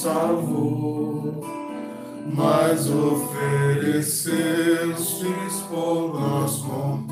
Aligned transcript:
salvou, 0.00 1.44
mas 2.34 2.88
ofereceu-se 2.88 4.32
por 5.68 6.18
nós 6.18 6.56
com 6.62 7.02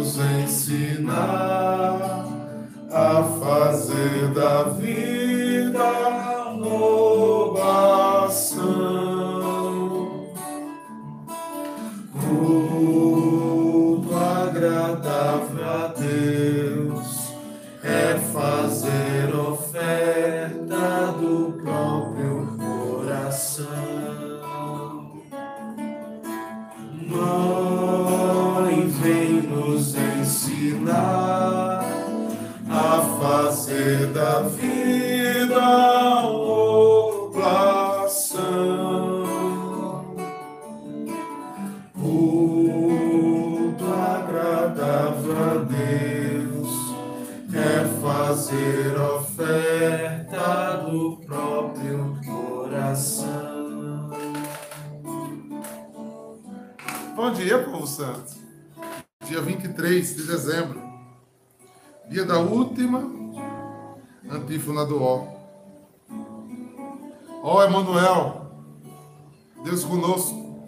nos 0.00 0.18
ensinar 0.18 1.98
a 2.90 3.22
fazer 3.22 4.28
da 4.32 4.62
vida 4.62 5.19
Bom 57.20 57.32
dia, 57.32 57.62
povo 57.62 57.86
santo. 57.86 58.34
Dia 59.26 59.42
23 59.42 60.16
de 60.16 60.22
dezembro. 60.22 60.80
Dia 62.08 62.24
da 62.24 62.38
última 62.38 62.98
antífona 64.26 64.86
do 64.86 65.02
Ó. 65.02 65.26
Ó 67.42 67.62
Emanuel, 67.62 68.50
Deus 69.62 69.84
conosco, 69.84 70.66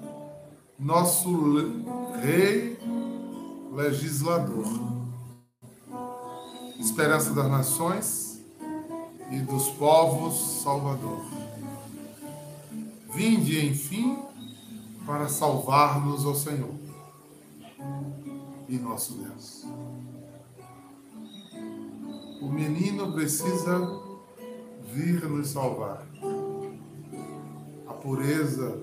nosso 0.78 1.30
rei 2.20 2.78
legislador. 3.72 4.66
Esperança 6.78 7.32
das 7.32 7.50
nações 7.50 8.44
e 9.30 9.38
dos 9.38 9.70
povos 9.70 10.62
salvador. 10.62 11.24
Vinde, 13.14 13.68
enfim, 13.68 14.31
para 15.06 15.28
salvar-nos, 15.28 16.24
ó 16.24 16.34
Senhor 16.34 16.82
e 18.72 18.78
nosso 18.78 19.14
Deus. 19.14 19.66
O 22.40 22.48
menino 22.48 23.12
precisa 23.12 23.78
vir 24.92 25.28
nos 25.28 25.48
salvar. 25.48 26.06
A 27.86 27.92
pureza, 27.92 28.80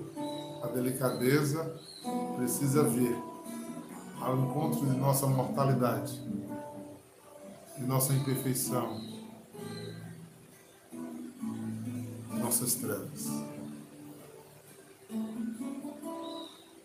a 0.62 0.68
delicadeza 0.68 1.76
precisa 2.36 2.84
vir 2.84 3.16
ao 4.20 4.38
encontro 4.38 4.86
de 4.86 4.96
nossa 4.96 5.26
mortalidade, 5.26 6.20
de 7.76 7.84
nossa 7.84 8.12
imperfeição, 8.12 9.00
nossas 12.38 12.74
trevas. 12.74 13.28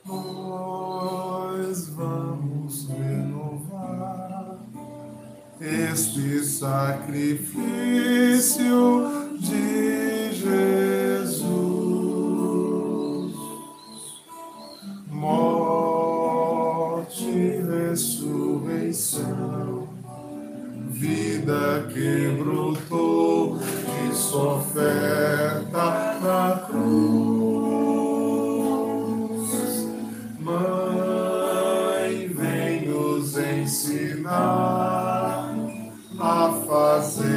Nós 0.08 1.90
vamos 1.90 2.88
renovar 2.88 4.60
este 5.60 6.44
sacrifício 6.46 7.58
de 9.40 10.32
Jesus. 10.32 11.46
Morte, 15.10 16.44
ressurreição, 17.90 19.26
vida 20.92 21.90
que 21.92 22.30
brotou 22.38 23.58
de 23.58 24.16
sua 24.16 24.58
oferta 24.58 25.35
ensinar 34.26 35.56
a 36.20 36.50
fazer 36.68 37.35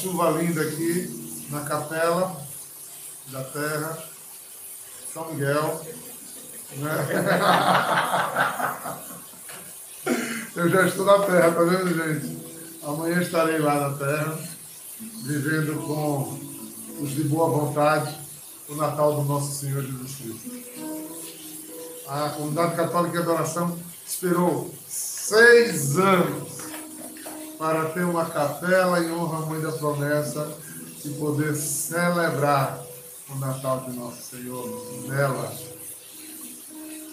chuva 0.00 0.30
linda 0.30 0.62
aqui 0.62 1.46
na 1.50 1.60
capela 1.60 2.34
da 3.26 3.44
terra, 3.44 3.98
São 5.12 5.30
Miguel. 5.30 5.84
né? 6.76 7.06
Eu 10.56 10.68
já 10.68 10.86
estou 10.86 11.04
na 11.04 11.18
terra, 11.26 11.52
tá 11.52 11.62
vendo, 11.62 11.94
gente? 11.94 12.40
Amanhã 12.82 13.20
estarei 13.20 13.58
lá 13.58 13.88
na 13.88 13.98
terra, 13.98 14.38
vivendo 15.22 15.86
com 15.86 16.40
os 17.02 17.10
de 17.10 17.24
boa 17.24 17.50
vontade 17.50 18.18
o 18.68 18.74
Natal 18.74 19.16
do 19.16 19.24
nosso 19.24 19.54
Senhor 19.54 19.82
Jesus 19.82 20.16
Cristo. 20.16 20.50
A 22.08 22.30
comunidade 22.30 22.74
católica 22.74 23.12
de 23.12 23.22
adoração 23.22 23.78
esperou 24.06 24.74
seis 24.88 25.98
anos 25.98 26.49
para 27.60 27.90
ter 27.90 28.04
uma 28.04 28.24
capela 28.24 29.04
em 29.04 29.12
honra 29.12 29.42
à 29.42 29.46
Mãe 29.46 29.60
da 29.60 29.70
Promessa 29.70 30.50
e 31.04 31.10
poder 31.10 31.54
celebrar 31.54 32.82
o 33.28 33.34
Natal 33.34 33.80
de 33.80 33.98
Nosso 33.98 34.34
Senhor 34.34 35.04
nela. 35.06 35.54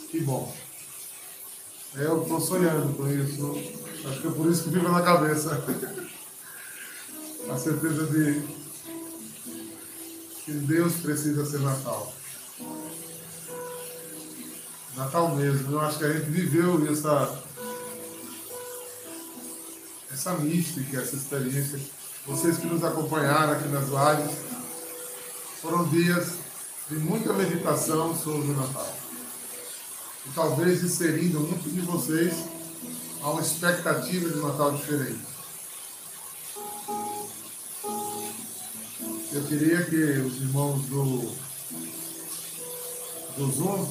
Que 0.10 0.22
bom. 0.22 0.56
Eu 1.96 2.22
estou 2.22 2.40
sonhando 2.40 2.96
com 2.96 3.10
isso. 3.10 3.56
Acho 4.08 4.22
que 4.22 4.28
é 4.28 4.32
por 4.32 4.50
isso 4.50 4.64
que 4.64 4.72
fica 4.72 4.88
na 4.88 5.02
cabeça. 5.02 5.62
A 7.52 7.58
certeza 7.58 8.06
de 8.06 8.42
que 10.46 10.52
Deus 10.54 10.94
precisa 11.02 11.46
ser 11.46 11.60
Natal. 11.60 12.14
Natal 14.96 15.36
mesmo. 15.36 15.74
Eu 15.74 15.82
acho 15.82 15.98
que 15.98 16.06
a 16.06 16.14
gente 16.14 16.30
viveu 16.30 16.90
essa, 16.90 17.38
essa 20.12 20.34
mística, 20.34 21.02
essa 21.02 21.16
experiência. 21.16 21.80
Vocês 22.26 22.58
que 22.58 22.68
nos 22.68 22.84
acompanharam 22.84 23.54
aqui 23.54 23.68
nas 23.70 23.86
lives, 23.86 24.38
foram 25.62 25.88
dias 25.90 26.34
de 26.90 26.96
muita 26.98 27.34
meditação 27.34 28.16
sobre 28.16 28.52
o 28.52 28.58
Natal. 28.58 28.98
e 30.26 30.30
talvez 30.36 30.84
inserindo 30.84 31.40
muitos 31.40 31.74
de 31.74 31.82
vocês 31.82 32.34
a 33.22 33.32
uma 33.32 33.42
expectativa 33.42 34.30
de 34.30 34.40
Natal 34.40 34.74
diferente. 34.74 35.26
Eu 39.32 39.44
queria 39.44 39.84
que 39.86 39.96
os 39.96 40.36
irmãos 40.38 40.82
do, 40.84 41.32
do 43.38 43.52
Zoom 43.52 43.90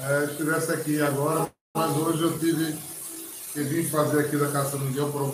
é, 0.00 0.24
estivessem 0.24 0.74
aqui 0.74 1.00
agora, 1.00 1.50
mas 1.76 1.96
hoje 1.96 2.22
eu 2.22 2.38
tive 2.38 2.78
que 3.52 3.62
vir 3.62 3.88
fazer 3.90 4.20
aqui 4.20 4.36
da 4.36 4.50
Casa 4.50 4.78
Miguel 4.78 5.10
por, 5.10 5.30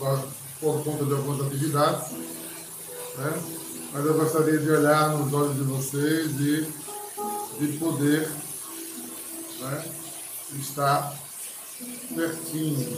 por 0.60 0.84
conta 0.84 1.04
de 1.04 1.12
algumas 1.12 1.46
atividades. 1.46 2.10
Né? 3.16 3.42
Mas 3.92 4.04
eu 4.04 4.14
gostaria 4.14 4.58
de 4.58 4.70
olhar 4.70 5.16
nos 5.16 5.32
olhos 5.32 5.56
de 5.56 5.62
vocês 5.62 6.30
e 6.40 6.68
de 7.58 7.78
poder 7.78 8.28
né, 9.60 9.84
estar 10.58 11.16
pertinho, 12.14 12.96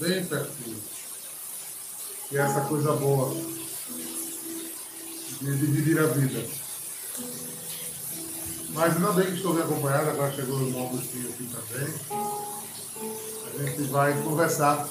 bem 0.00 0.24
pertinho. 0.26 0.76
E 2.32 2.36
essa 2.36 2.62
coisa 2.62 2.92
boa 2.94 3.32
de 5.40 5.56
dividir 5.56 5.98
a 6.00 6.06
vida. 6.06 6.44
Mas 8.70 8.96
ainda 8.96 9.12
bem 9.12 9.26
que 9.26 9.34
estou 9.34 9.54
bem 9.54 9.62
acompanhado, 9.62 10.10
agora 10.10 10.34
chegou 10.34 10.58
o 10.58 10.66
irmão 10.66 10.88
Agostinho 10.88 11.28
aqui 11.30 11.48
também. 11.48 13.35
A 13.58 13.62
gente 13.62 13.84
vai 13.84 14.12
conversar 14.22 14.86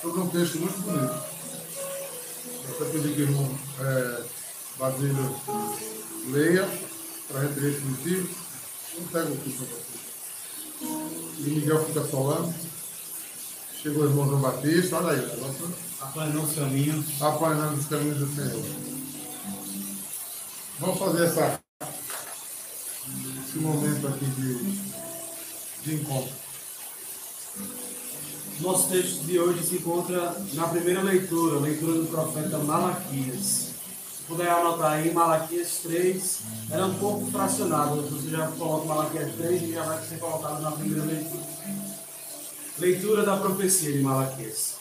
sobre 0.00 0.20
um 0.20 0.28
texto 0.28 0.58
muito 0.60 0.80
bonito. 0.82 1.14
Eu 2.64 2.74
até 2.74 2.84
pedi 2.92 3.12
que 3.12 3.22
o 3.22 3.24
irmão 3.24 3.58
é, 3.80 4.22
Basílio 4.78 5.40
leia 6.30 6.68
para 7.26 7.40
a 7.40 7.44
gente 7.44 7.58
refletir. 7.58 8.30
Não 8.96 9.06
pega 9.08 9.32
o 9.32 9.36
texto 9.38 9.66
para. 9.66 9.86
E 11.38 11.42
Miguel 11.42 11.84
fica 11.86 12.02
falando. 12.02 12.54
Chegou 13.82 14.04
o 14.04 14.06
irmão 14.06 14.28
João 14.28 14.42
Batista, 14.42 14.98
olha 14.98 15.10
aí. 15.10 15.26
Apanhando 16.00 16.42
os 16.44 16.54
caminhos. 16.54 17.20
Apanhando 17.20 17.78
os 17.78 17.86
caminhos 17.86 18.18
do 18.18 18.32
Senhor. 18.32 18.64
Vamos 20.78 20.98
fazer 21.00 21.24
essa, 21.24 21.60
esse 23.44 23.58
momento 23.58 24.06
aqui 24.06 24.24
de, 24.24 24.54
de 25.82 25.94
encontro. 25.96 26.45
Nosso 28.60 28.88
texto 28.88 29.24
de 29.24 29.38
hoje 29.38 29.62
se 29.64 29.74
encontra 29.76 30.34
na 30.54 30.68
primeira 30.68 31.02
leitura, 31.02 31.60
leitura 31.60 31.92
do 32.00 32.06
profeta 32.06 32.58
Malaquias. 32.58 33.66
Se 34.16 34.22
puder 34.26 34.48
anotar 34.48 34.92
aí, 34.92 35.12
Malaquias 35.12 35.80
3, 35.82 36.38
era 36.70 36.86
um 36.86 36.94
pouco 36.94 37.30
fracionado. 37.30 38.00
Você 38.02 38.30
já 38.30 38.46
coloca 38.48 38.86
Malaquias 38.86 39.34
3 39.36 39.62
e 39.62 39.72
já 39.72 39.82
vai 39.82 40.02
ser 40.04 40.18
colocado 40.18 40.62
na 40.62 40.72
primeira 40.72 41.04
leitura. 41.04 41.44
Leitura 42.78 43.24
da 43.24 43.36
profecia 43.36 43.92
de 43.92 44.00
Malaquias. 44.00 44.76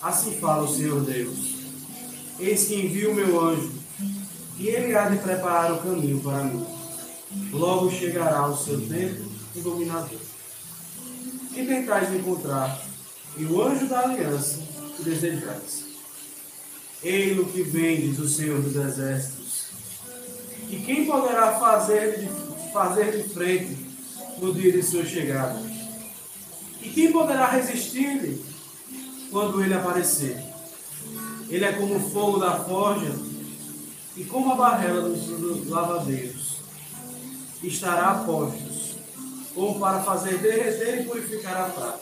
Assim 0.00 0.38
fala 0.40 0.62
o 0.62 0.74
Senhor 0.74 1.00
Deus: 1.02 1.54
Eis 2.38 2.64
que 2.64 2.74
envio 2.74 3.10
o 3.10 3.14
meu 3.14 3.40
anjo 3.40 3.72
e 4.58 4.68
ele 4.68 4.94
há 4.96 5.08
de 5.08 5.18
preparar 5.18 5.72
o 5.72 5.78
caminho 5.78 6.20
para 6.20 6.44
mim. 6.44 6.64
Logo 7.52 7.90
chegará 7.90 8.46
o 8.46 8.56
seu 8.56 8.80
tempo 8.88 9.24
iluminador. 9.56 10.31
E 11.54 11.66
tentais 11.66 12.12
encontrar, 12.12 12.80
e 13.36 13.44
o 13.44 13.62
anjo 13.62 13.86
da 13.86 14.00
aliança 14.00 14.58
que 14.96 15.02
desejais. 15.02 15.84
Ei-lo 17.02 17.46
que 17.46 17.62
vem, 17.62 18.00
diz 18.00 18.18
o 18.18 18.28
Senhor 18.28 18.60
dos 18.60 18.76
Exércitos. 18.76 19.66
E 20.70 20.76
quem 20.76 21.04
poderá 21.04 21.58
fazer 21.58 22.20
de, 22.20 22.72
fazer 22.72 23.16
de 23.16 23.28
frente 23.34 23.76
no 24.38 24.54
dia 24.54 24.72
de 24.72 24.82
sua 24.82 25.04
chegada? 25.04 25.60
E 26.80 26.88
quem 26.88 27.12
poderá 27.12 27.46
resistir-lhe 27.46 28.42
quando 29.30 29.62
ele 29.62 29.74
aparecer? 29.74 30.42
Ele 31.48 31.64
é 31.64 31.72
como 31.72 31.96
o 31.96 32.10
fogo 32.10 32.38
da 32.38 32.64
forja 32.64 33.14
e 34.16 34.24
como 34.24 34.52
a 34.52 34.56
barrela 34.56 35.08
dos 35.08 35.68
lavadeiros 35.68 36.56
estará 37.62 38.10
a 38.10 38.14
postos, 38.24 38.81
como 39.54 39.78
para 39.78 40.02
fazer 40.02 40.38
derreter 40.38 41.00
e 41.00 41.04
purificar 41.04 41.56
a 41.56 41.64
prata. 41.70 42.00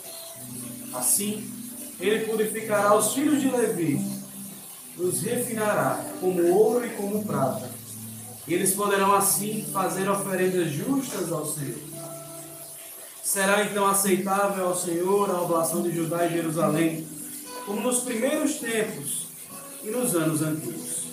Assim, 0.95 1.49
ele 1.99 2.27
purificará 2.27 2.95
os 2.97 3.13
filhos 3.13 3.41
de 3.41 3.51
Levi, 3.51 4.01
os 4.97 5.21
refinará 5.23 6.05
como 6.21 6.47
ouro 6.49 6.87
e 6.87 6.91
como 6.91 7.25
prata. 7.25 7.71
E 8.47 8.55
eles 8.55 8.75
poderão 8.75 9.15
assim 9.15 9.67
fazer 9.73 10.09
oferendas 10.09 10.71
justas 10.73 11.31
ao 11.31 11.47
Senhor. 11.47 11.79
Será 13.23 13.65
então 13.65 13.87
aceitável 13.87 14.67
ao 14.67 14.77
Senhor 14.77 15.31
a 15.31 15.43
oblação 15.43 15.83
de 15.83 15.95
Judá 15.95 16.27
e 16.27 16.33
Jerusalém, 16.33 17.07
como 17.65 17.81
nos 17.81 18.01
primeiros 18.01 18.57
tempos 18.57 19.29
e 19.85 19.91
nos 19.91 20.17
anos 20.17 20.43
antigos. 20.43 21.05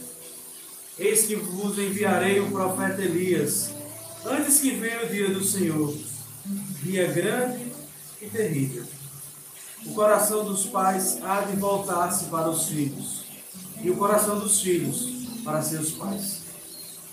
Eis 0.98 1.28
que 1.28 1.36
vos 1.36 1.78
enviarei 1.78 2.40
o 2.40 2.50
profeta 2.50 3.04
Elias, 3.04 3.70
antes 4.26 4.60
que 4.60 4.72
venha 4.72 5.06
o 5.06 5.10
dia 5.10 5.30
do 5.30 5.44
Senhor, 5.44 5.94
dia 6.88 7.08
grande 7.08 7.74
e 8.22 8.30
terrível. 8.30 8.86
O 9.86 9.94
coração 9.94 10.46
dos 10.46 10.66
pais 10.68 11.20
há 11.22 11.42
de 11.42 11.58
voltar-se 11.58 12.26
para 12.26 12.50
os 12.50 12.70
filhos, 12.70 13.26
e 13.82 13.90
o 13.90 13.98
coração 13.98 14.40
dos 14.40 14.62
filhos 14.62 15.42
para 15.44 15.62
seus 15.62 15.92
pais, 15.92 16.44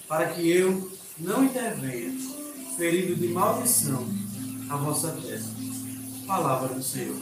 para 0.09 0.28
que 0.28 0.49
eu 0.49 0.90
não 1.19 1.45
intervenha, 1.45 2.12
ferido 2.76 3.16
de 3.16 3.28
maldição, 3.28 4.07
a 4.71 4.76
vossa 4.76 5.11
terra. 5.11 5.45
Palavra 6.26 6.69
do 6.69 6.83
Senhor. 6.83 7.21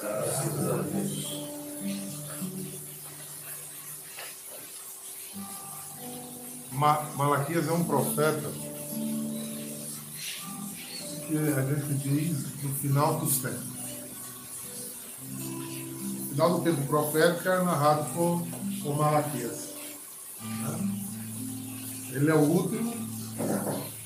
Graças 0.00 0.70
a 0.70 0.76
Deus. 0.78 1.44
Malaquias 6.72 7.68
é 7.68 7.72
um 7.72 7.84
profeta 7.84 8.73
que 11.38 11.60
a 11.60 11.62
gente 11.62 12.08
diz 12.08 12.62
no 12.62 12.74
final 12.74 13.18
dos 13.18 13.38
tempos. 13.38 13.74
O 15.30 16.28
final 16.30 16.58
do 16.58 16.64
tempo 16.64 16.86
profético 16.86 17.48
é 17.48 17.62
narrado 17.62 18.12
por, 18.12 18.46
por 18.82 18.96
Malaquias. 18.96 19.70
Ele 22.12 22.30
é 22.30 22.34
o 22.34 22.40
último. 22.40 22.94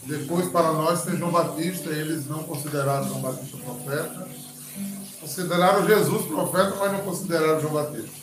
Depois, 0.05 0.49
para 0.49 0.73
nós, 0.73 1.03
tem 1.03 1.17
João 1.17 1.31
Batista. 1.31 1.91
Eles 1.91 2.27
não 2.27 2.43
consideraram 2.45 3.07
João 3.07 3.21
Batista 3.21 3.57
profeta. 3.59 4.29
Consideraram 5.21 5.87
Jesus 5.87 6.27
profeta, 6.27 6.77
mas 6.79 6.93
não 6.93 7.01
consideraram 7.01 7.61
João 7.61 7.75
Batista. 7.75 8.19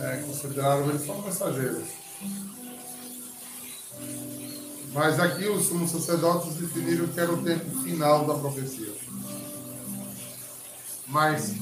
É, 0.00 0.16
consideraram 0.18 0.90
ele 0.90 0.98
só 0.98 1.14
mensageiros. 1.14 1.88
Mas 4.92 5.20
aqui 5.20 5.46
os 5.48 5.66
sumos 5.66 5.90
sacerdotes 5.90 6.54
definiram 6.54 7.06
que 7.06 7.20
era 7.20 7.32
o 7.32 7.42
tempo 7.42 7.82
final 7.82 8.26
da 8.26 8.34
profecia. 8.34 8.92
Mas 11.06 11.54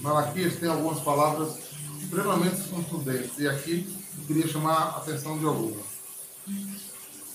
Malaquias 0.00 0.56
tem 0.56 0.68
algumas 0.68 1.00
palavras 1.00 1.58
extremamente 2.02 2.68
contundentes. 2.68 3.38
E 3.38 3.48
aqui 3.48 3.94
eu 4.18 4.24
queria 4.26 4.48
chamar 4.48 4.76
a 4.76 4.96
atenção 4.98 5.38
de 5.38 5.44
algumas. 5.44 5.86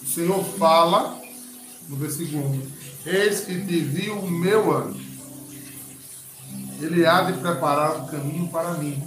O 0.01 0.06
Senhor 0.06 0.44
fala, 0.58 1.22
no 1.88 1.96
versículo 1.96 2.46
1, 2.46 2.72
Eis 3.06 3.42
que 3.42 3.65
te 3.65 3.80
viu 3.80 4.18
o 4.18 4.32
meu 4.32 4.75
anjo. 4.75 5.03
Ele 6.80 7.06
há 7.06 7.24
de 7.24 7.34
preparar 7.39 8.03
o 8.03 8.08
caminho 8.08 8.48
para 8.48 8.74
mim 8.75 9.01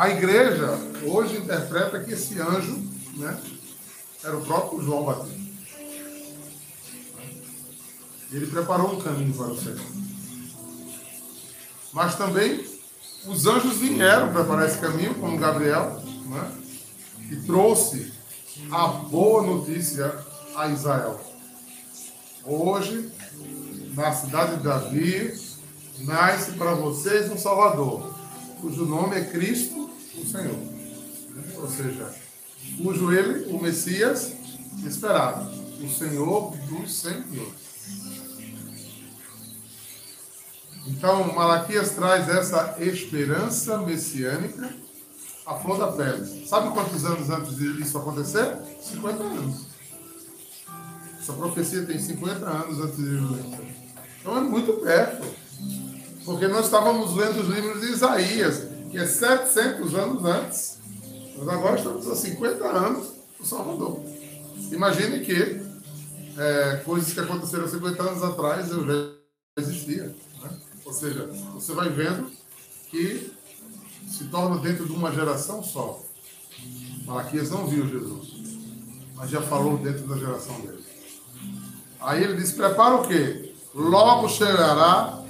a 0.00 0.08
igreja 0.08 0.78
hoje 1.06 1.36
interpreta 1.36 2.00
que 2.00 2.12
esse 2.12 2.40
anjo 2.40 2.74
né, 3.18 3.38
era 4.24 4.34
o 4.34 4.40
próprio 4.40 4.80
João 4.80 5.04
Batista. 5.04 5.38
Ele 8.32 8.46
preparou 8.46 8.94
um 8.94 9.00
caminho 9.02 9.34
para 9.34 9.48
o 9.48 9.60
Senhor. 9.60 9.78
Mas 11.92 12.14
também 12.14 12.64
os 13.26 13.46
anjos 13.46 13.76
vieram 13.76 14.32
preparar 14.32 14.66
esse 14.66 14.78
caminho, 14.78 15.16
como 15.16 15.36
Gabriel, 15.36 16.02
né, 16.28 16.50
e 17.30 17.36
trouxe 17.42 18.10
a 18.70 18.86
boa 18.86 19.42
notícia 19.42 20.16
a 20.56 20.68
Israel. 20.68 21.20
Hoje, 22.46 23.12
na 23.92 24.14
cidade 24.14 24.56
de 24.56 24.62
Davi, 24.62 25.38
nasce 25.98 26.52
para 26.52 26.72
vocês 26.72 27.30
um 27.30 27.36
Salvador, 27.36 28.14
cujo 28.62 28.86
nome 28.86 29.16
é 29.16 29.24
Cristo 29.24 29.89
o 30.16 30.26
Senhor. 30.26 30.58
Ou 31.56 31.70
seja, 31.70 32.14
cujo 32.82 33.12
ele, 33.12 33.52
o 33.52 33.60
Messias, 33.60 34.32
esperava. 34.84 35.50
O 35.82 35.88
Senhor 35.88 36.54
dos 36.68 36.94
Senhores. 36.94 37.70
Então, 40.86 41.32
Malaquias 41.34 41.90
traz 41.90 42.28
essa 42.28 42.76
esperança 42.78 43.78
messiânica 43.78 44.74
a 45.46 45.54
flor 45.54 45.78
da 45.78 45.92
pele. 45.92 46.46
Sabe 46.46 46.70
quantos 46.72 47.04
anos 47.04 47.28
antes 47.28 47.56
de 47.56 47.82
isso 47.82 47.98
acontecer? 47.98 48.56
50 48.80 49.22
anos. 49.22 49.66
Essa 51.20 51.32
profecia 51.32 51.84
tem 51.84 51.98
50 51.98 52.46
anos 52.46 52.80
antes 52.80 52.96
de 52.96 53.10
Jesus. 53.10 53.40
Então 54.20 54.36
é 54.36 54.40
muito 54.40 54.72
perto. 54.74 55.26
Porque 56.24 56.46
nós 56.46 56.66
estávamos 56.66 57.16
lendo 57.16 57.40
os 57.40 57.48
livros 57.48 57.80
de 57.80 57.92
Isaías, 57.92 58.68
que 58.90 58.98
é 58.98 59.06
700 59.06 59.94
anos 59.94 60.24
antes. 60.24 60.78
Mas 61.38 61.48
agora 61.48 61.76
estamos 61.76 62.08
há 62.08 62.16
50 62.16 62.64
anos 62.64 63.12
do 63.38 63.46
Salvador. 63.46 64.02
Imagine 64.72 65.20
que 65.20 65.60
é, 66.36 66.76
coisas 66.84 67.12
que 67.12 67.20
aconteceram 67.20 67.66
50 67.66 68.02
anos 68.02 68.22
atrás 68.22 68.70
eu 68.70 68.86
já 68.86 69.12
existia. 69.58 70.04
Né? 70.42 70.50
Ou 70.84 70.92
seja, 70.92 71.26
você 71.54 71.72
vai 71.72 71.88
vendo 71.88 72.30
que 72.90 73.32
se 74.08 74.24
torna 74.24 74.58
dentro 74.58 74.86
de 74.86 74.92
uma 74.92 75.12
geração 75.12 75.62
só. 75.62 76.02
Malaquias 77.04 77.50
não 77.50 77.66
viu 77.66 77.88
Jesus, 77.88 78.34
mas 79.14 79.30
já 79.30 79.40
falou 79.40 79.78
dentro 79.78 80.06
da 80.06 80.16
geração 80.16 80.60
dele. 80.60 80.84
Aí 82.00 82.22
ele 82.22 82.36
diz: 82.36 82.52
prepara 82.52 82.96
o 82.96 83.06
quê? 83.06 83.54
Logo 83.74 84.28
chegará 84.28 85.22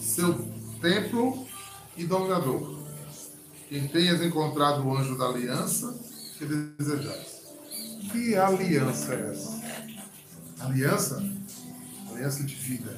seu 0.00 0.34
templo 0.80 1.46
e 1.96 2.04
dominador. 2.04 2.78
Quem 3.68 3.88
tenhas 3.88 4.20
encontrado 4.22 4.86
o 4.86 4.96
anjo 4.96 5.16
da 5.16 5.26
aliança 5.26 5.94
que 6.38 6.44
desejais. 6.44 7.42
Que 8.10 8.36
aliança 8.36 9.14
é 9.14 9.30
essa? 9.30 9.62
Aliança? 10.60 11.24
Aliança 12.10 12.42
de 12.44 12.54
vida. 12.54 12.96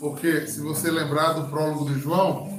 Porque 0.00 0.46
se 0.46 0.60
você 0.60 0.90
lembrar 0.90 1.32
do 1.32 1.48
prólogo 1.48 1.86
de 1.86 2.00
João, 2.00 2.56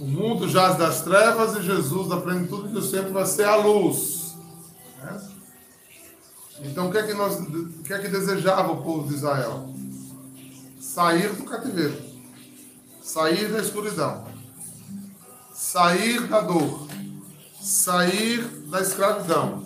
o 0.00 0.04
mundo 0.04 0.48
jaz 0.48 0.76
das 0.78 1.02
trevas 1.02 1.56
e 1.56 1.62
Jesus, 1.62 2.08
da 2.08 2.20
plenitude 2.20 2.68
do 2.68 2.82
sempre, 2.82 3.12
vai 3.12 3.26
ser 3.26 3.44
a 3.44 3.56
luz. 3.56 4.34
Né? 5.02 5.28
Então, 6.60 6.88
o 6.88 6.92
que 6.92 6.98
é 6.98 7.06
que 7.06 7.14
nós, 7.14 7.38
o 7.38 7.82
que 7.82 7.92
é 7.92 7.98
que 7.98 8.08
desejava 8.08 8.72
o 8.72 8.82
povo 8.82 9.08
de 9.08 9.14
Israel? 9.14 9.74
Sair 10.80 11.32
do 11.34 11.44
cativeiro, 11.44 12.09
sair 13.12 13.48
da 13.48 13.58
escuridão, 13.58 14.24
sair 15.52 16.28
da 16.28 16.40
dor, 16.42 16.86
sair 17.60 18.40
da 18.68 18.80
escravidão, 18.80 19.64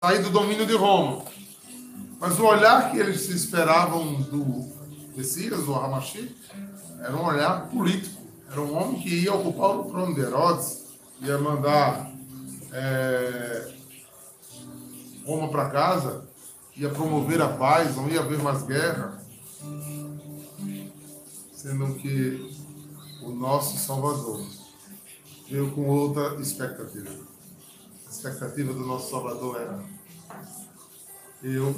sair 0.00 0.22
do 0.22 0.30
domínio 0.30 0.64
de 0.64 0.76
Roma. 0.76 1.24
Mas 2.20 2.38
o 2.38 2.44
olhar 2.44 2.92
que 2.92 2.98
eles 2.98 3.22
se 3.22 3.34
esperavam 3.34 4.14
do 4.22 4.72
Messias, 5.16 5.64
do 5.64 5.74
Hamashi, 5.74 6.36
era 7.00 7.16
um 7.16 7.24
olhar 7.24 7.68
político. 7.68 8.22
Era 8.48 8.60
um 8.60 8.76
homem 8.76 9.00
que 9.00 9.08
ia 9.08 9.34
ocupar 9.34 9.70
o 9.70 9.84
trono 9.86 10.14
de 10.14 10.20
Herodes, 10.20 10.84
ia 11.20 11.38
mandar 11.38 12.12
é, 12.72 13.72
Roma 15.26 15.48
para 15.48 15.68
casa, 15.68 16.28
ia 16.76 16.90
promover 16.90 17.42
a 17.42 17.48
paz, 17.48 17.96
não 17.96 18.08
ia 18.08 18.20
haver 18.20 18.40
mais 18.40 18.62
guerra. 18.62 19.20
Sendo 21.62 21.94
que 21.94 22.52
o 23.22 23.30
nosso 23.30 23.78
Salvador 23.78 24.44
veio 25.48 25.70
com 25.70 25.86
outra 25.86 26.34
expectativa. 26.40 27.08
A 28.04 28.10
expectativa 28.10 28.72
do 28.72 28.80
nosso 28.80 29.08
Salvador 29.08 29.60
era: 29.60 29.84
eu 31.40 31.72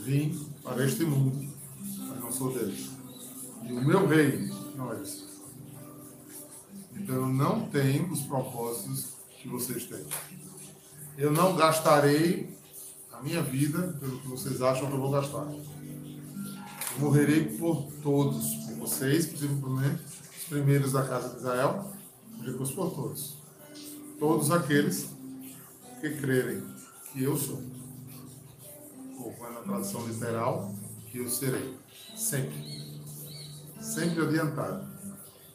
vim 0.00 0.50
para 0.64 0.84
este 0.84 1.04
mundo, 1.04 1.48
mas 1.78 2.18
não 2.18 2.32
sou 2.32 2.52
dele. 2.52 2.90
E 3.68 3.72
o 3.72 3.84
meu 3.84 4.08
reino 4.08 4.74
não 4.74 4.94
é 4.94 5.00
esse. 5.00 5.26
Então 6.96 7.14
eu 7.14 7.28
não 7.28 7.68
tenho 7.68 8.10
os 8.10 8.22
propósitos 8.22 9.10
que 9.40 9.48
vocês 9.48 9.84
têm. 9.84 10.04
Eu 11.16 11.30
não 11.30 11.54
gastarei 11.54 12.52
a 13.12 13.22
minha 13.22 13.42
vida 13.42 13.96
pelo 14.00 14.18
que 14.18 14.26
vocês 14.26 14.60
acham 14.60 14.88
que 14.88 14.92
eu 14.94 15.00
vou 15.00 15.12
gastar. 15.12 15.46
Morrerei 16.98 17.56
por 17.56 17.90
todos, 18.02 18.54
por 18.54 18.74
vocês, 18.76 19.26
principalmente 19.26 20.02
os 20.36 20.44
primeiros 20.48 20.92
da 20.92 21.06
casa 21.06 21.30
de 21.30 21.36
Israel, 21.36 21.92
depois 22.44 22.70
por 22.72 22.90
todos. 22.90 23.36
Todos 24.18 24.50
aqueles 24.50 25.08
que 26.00 26.10
crerem 26.16 26.62
que 27.12 27.22
eu 27.22 27.36
sou. 27.36 27.62
Ou 29.18 29.36
na 29.40 29.60
tradução 29.60 30.06
literal, 30.06 30.74
que 31.06 31.18
eu 31.18 31.28
serei. 31.28 31.76
Sempre. 32.16 32.90
Sempre 33.80 34.22
adiantado. 34.22 34.86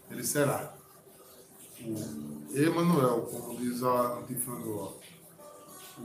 Ele 0.09 0.23
será 0.23 0.75
o 1.81 2.57
Emanuel, 2.57 3.21
como 3.23 3.59
diz 3.59 3.83
a 3.83 4.21
do 4.21 4.95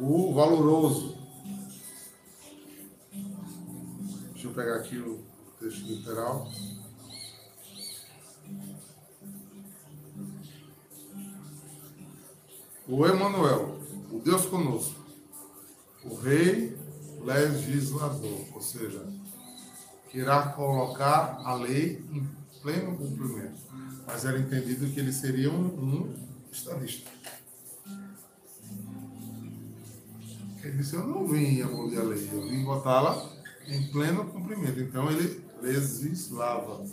o 0.01 0.35
valoroso. 0.35 1.20
Deixa 4.41 4.49
eu 4.49 4.55
pegar 4.55 4.77
aqui 4.77 4.97
o 4.97 5.23
texto 5.61 5.87
literal. 5.87 6.51
O 12.89 13.07
Emanuel, 13.07 13.79
o 14.11 14.19
Deus 14.19 14.47
conosco, 14.47 14.99
o 16.05 16.15
Rei 16.15 16.75
legislador, 17.23 18.41
ou 18.55 18.63
seja, 18.63 19.07
que 20.09 20.17
irá 20.17 20.49
colocar 20.53 21.43
a 21.45 21.53
lei 21.57 22.03
em 22.11 22.27
pleno 22.63 22.97
cumprimento 22.97 23.61
mas 24.07 24.25
era 24.25 24.39
entendido 24.39 24.91
que 24.91 25.01
ele 25.01 25.13
seria 25.13 25.51
um, 25.51 25.67
um 25.67 26.15
estadista. 26.51 27.11
Ele 30.63 30.79
disse, 30.79 30.95
eu 30.95 31.07
não 31.07 31.29
vim 31.29 31.61
abolir 31.61 31.99
a 31.99 32.05
lei, 32.05 32.31
eu 32.33 32.49
vim 32.49 32.65
botá-la 32.65 33.40
em 33.67 33.87
pleno 33.89 34.27
cumprimento. 34.31 34.81
Então 34.81 35.11
ele 35.11 35.45
legislava 35.61 36.85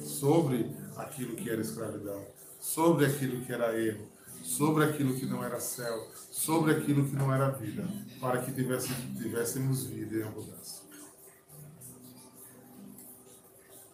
sobre 0.00 0.70
aquilo 0.96 1.36
que 1.36 1.48
era 1.48 1.60
escravidão, 1.60 2.26
sobre 2.58 3.06
aquilo 3.06 3.44
que 3.44 3.52
era 3.52 3.78
erro, 3.78 4.08
sobre 4.42 4.84
aquilo 4.84 5.14
que 5.14 5.26
não 5.26 5.44
era 5.44 5.60
céu, 5.60 6.10
sobre 6.30 6.72
aquilo 6.72 7.06
que 7.06 7.14
não 7.14 7.32
era 7.32 7.50
vida, 7.50 7.86
para 8.20 8.42
que 8.42 8.52
tivéssemos 8.52 9.84
vida 9.84 10.16
em 10.16 10.22
abundância. 10.22 10.80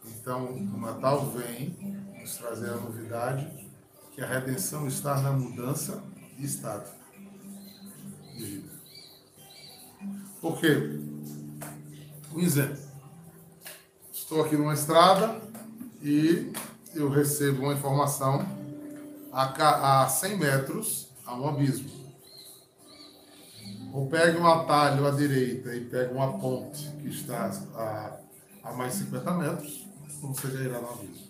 Então, 0.04 0.52
o 0.54 0.80
Natal 0.80 1.30
vem 1.30 1.76
nos 2.20 2.36
trazer 2.36 2.70
a 2.70 2.76
novidade 2.76 3.48
que 4.12 4.20
a 4.20 4.26
redenção 4.26 4.86
está 4.88 5.20
na 5.20 5.32
mudança 5.32 6.02
de 6.36 6.46
estado 6.46 6.90
de 8.34 8.44
vida. 8.44 8.70
Por 10.40 10.58
quê? 10.58 11.00
Um 12.36 12.40
exemplo. 12.40 12.76
Estou 14.12 14.44
aqui 14.44 14.58
numa 14.58 14.74
estrada 14.74 15.40
e 16.02 16.52
eu 16.94 17.08
recebo 17.08 17.62
uma 17.62 17.72
informação 17.72 18.46
a 19.32 20.06
100 20.06 20.36
metros 20.36 21.08
há 21.24 21.34
um 21.34 21.48
abismo. 21.48 21.88
Ou 23.90 24.06
pego 24.06 24.40
um 24.40 24.46
atalho 24.46 25.06
à 25.06 25.12
direita 25.12 25.74
e 25.74 25.86
pego 25.86 26.16
uma 26.16 26.38
ponte 26.38 26.86
que 27.00 27.08
está 27.08 27.50
a, 27.74 28.18
a 28.68 28.72
mais 28.74 28.92
50 28.92 29.30
metros, 29.32 29.88
você 30.20 30.50
já 30.50 30.60
irá 30.60 30.78
no 30.78 30.90
abismo. 30.90 31.28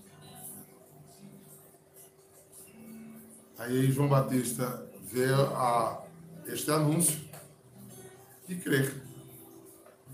Aí 3.58 3.92
João 3.92 4.08
Batista 4.08 4.84
vê 5.04 5.32
a, 5.32 6.02
este 6.48 6.68
anúncio 6.68 7.20
e 8.48 8.56
crê. 8.56 9.06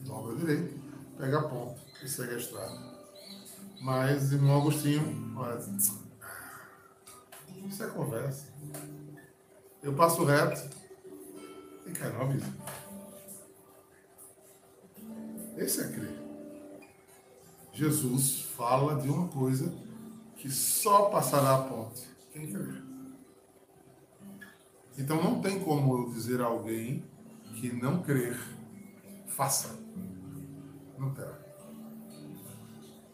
Dobra 0.05 0.35
direito, 0.37 0.82
pega 1.23 1.39
a 1.39 1.43
ponta 1.43 1.81
e 2.03 2.09
segue 2.09 2.35
a 2.35 2.37
estrada. 2.37 2.77
Mas 3.81 4.33
irmão 4.33 4.61
Agostinho, 4.61 5.33
olha, 5.39 5.57
isso 7.69 7.85
é 7.85 7.87
conversa. 7.91 8.49
Eu 9.81 9.95
passo 9.95 10.25
reto 10.25 10.69
e 11.87 11.93
cai 11.93 12.11
no 12.11 12.23
abismo. 12.23 12.53
Esse 15.57 15.83
é 15.83 15.89
crer. 15.93 16.19
Jesus 17.73 18.41
fala 18.57 19.01
de 19.01 19.09
uma 19.09 19.29
coisa 19.29 19.73
que 20.35 20.51
só 20.51 21.05
passará 21.05 21.55
a 21.55 21.63
ponte. 21.63 22.03
Quem 22.33 22.53
crer? 22.53 22.83
Então 24.99 25.23
não 25.23 25.41
tem 25.41 25.61
como 25.61 25.99
eu 25.99 26.13
dizer 26.13 26.41
a 26.41 26.47
alguém 26.47 27.05
que 27.55 27.73
não 27.73 28.03
crer, 28.03 28.37
faça. 29.29 29.82
Não 31.03 31.11
terá. 31.11 31.37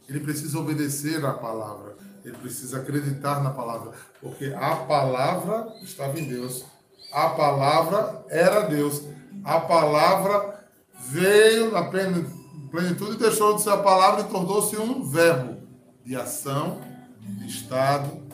Ele 0.07 0.21
precisa 0.21 0.59
obedecer 0.59 1.25
à 1.25 1.33
palavra. 1.33 1.97
Ele 2.23 2.37
precisa 2.37 2.81
acreditar 2.81 3.43
na 3.43 3.51
palavra. 3.51 3.93
Porque 4.21 4.55
a 4.55 4.77
palavra 4.77 5.73
estava 5.83 6.21
em 6.21 6.29
Deus. 6.29 6.67
A 7.11 7.31
palavra 7.31 8.27
era 8.29 8.67
Deus. 8.67 9.03
A 9.43 9.59
palavra 9.61 10.67
veio 10.99 11.73
na 11.73 11.85
plenitude 11.85 13.15
e 13.15 13.19
deixou 13.19 13.57
de 13.57 13.63
ser 13.63 13.71
a 13.71 13.79
palavra 13.79 14.23
e 14.23 14.29
tornou-se 14.29 14.77
um 14.77 15.09
verbo 15.09 15.63
de 16.05 16.15
ação, 16.15 16.83
de 17.21 17.47
estado 17.49 18.29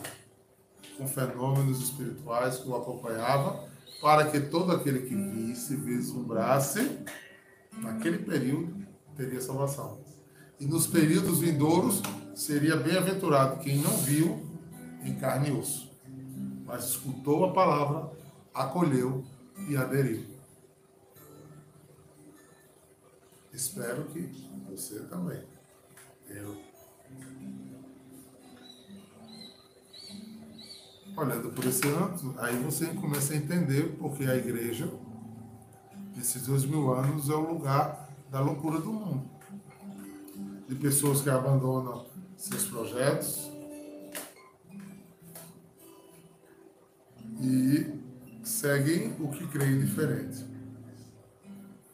com 0.97 1.07
fenômenos 1.07 1.81
espirituais 1.81 2.57
que 2.57 2.67
o 2.67 2.75
acompanhavam, 2.75 3.65
para 4.01 4.25
que 4.25 4.39
todo 4.39 4.71
aquele 4.71 4.99
que 4.99 5.15
visse, 5.15 5.75
vislumbrasse, 5.75 6.99
naquele 7.73 8.19
período, 8.19 8.84
teria 9.15 9.41
salvação. 9.41 9.99
E 10.59 10.65
nos 10.65 10.87
períodos 10.87 11.39
vindouros, 11.39 12.01
seria 12.35 12.75
bem-aventurado 12.75 13.59
quem 13.59 13.77
não 13.77 13.97
viu 13.97 14.45
em 15.03 15.15
carne 15.15 15.49
e 15.49 15.51
osso, 15.51 15.91
mas 16.65 16.85
escutou 16.85 17.45
a 17.45 17.53
palavra, 17.53 18.11
acolheu 18.53 19.23
e 19.69 19.75
aderiu. 19.75 20.25
Espero 23.53 24.03
que 24.05 24.29
você 24.69 24.99
também. 25.01 25.41
Eu. 26.27 26.57
Olhando 31.15 31.49
por 31.51 31.63
esse 31.65 31.87
ângulo, 31.87 32.35
aí 32.37 32.61
você 32.61 32.87
começa 32.87 33.33
a 33.33 33.37
entender 33.37 33.95
porque 33.97 34.25
a 34.25 34.35
igreja, 34.35 34.91
nesses 36.13 36.45
dois 36.45 36.65
mil 36.65 36.93
anos, 36.93 37.29
é 37.29 37.33
o 37.33 37.53
lugar 37.53 38.04
da 38.35 38.41
loucura 38.41 38.81
do 38.81 38.91
mundo. 38.91 39.29
De 40.67 40.75
pessoas 40.75 41.21
que 41.21 41.29
abandonam 41.29 42.05
seus 42.35 42.65
projetos 42.65 43.49
e 47.39 47.97
seguem 48.43 49.15
o 49.21 49.29
que 49.29 49.47
creem 49.47 49.79
diferente 49.79 50.43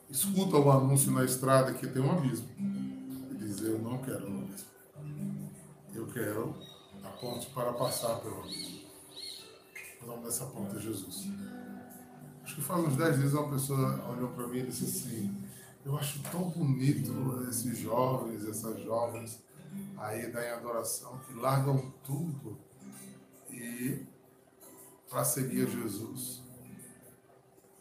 escuta 0.10 0.58
o 0.58 0.72
anúncio 0.72 1.12
na 1.12 1.24
estrada 1.24 1.74
que 1.74 1.88
tem 1.88 2.02
um 2.02 2.12
abismo 2.12 2.50
e 2.60 3.36
diz: 3.36 3.62
Eu 3.62 3.78
não 3.78 4.00
quero 4.00 4.26
o 4.26 4.42
abismo. 4.42 5.52
Eu 5.94 6.08
quero 6.08 6.56
a 7.04 7.10
ponte 7.10 7.52
para 7.52 7.72
passar 7.74 8.16
pelo 8.16 8.40
abismo. 8.40 8.82
O 10.02 10.08
nome 10.08 10.24
dessa 10.24 10.46
ponte 10.48 10.76
é 10.76 10.80
Jesus. 10.80 11.28
Acho 12.44 12.56
que 12.56 12.62
faz 12.62 12.84
uns 12.84 12.96
10 12.96 13.20
dias 13.20 13.34
uma 13.34 13.50
pessoa 13.52 14.10
olhou 14.10 14.30
para 14.30 14.48
mim 14.48 14.58
e 14.58 14.66
disse 14.66 14.86
assim: 14.86 15.51
Eu 15.86 15.98
acho 15.98 16.22
tão 16.32 16.50
bonito 16.50 17.46
esses 17.50 17.78
jovens, 17.80 18.48
essas 18.48 18.84
jovens 18.84 19.40
aí 19.98 20.32
da 20.32 20.46
em 20.46 20.52
adoração 20.52 21.20
que 21.26 21.34
largam 21.40 21.92
tudo 22.04 22.58
e 23.50 24.00
para 25.10 25.24
seguir 25.24 25.68
Jesus. 25.68 26.42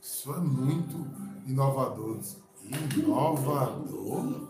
Isso 0.02 0.32
é 0.34 0.38
muito 0.38 1.06
inovador. 1.46 2.18
Inovador? 2.96 4.48